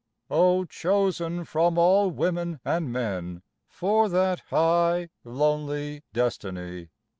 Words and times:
O 0.31 0.65
chosen 0.65 1.45
from 1.45 1.77
all 1.77 2.09
women 2.09 2.59
and 2.65 2.91
men 2.91 3.43
For 3.67 4.09
that 4.09 4.39
high 4.49 5.09
lonely 5.23 6.01
destiny 6.11 6.89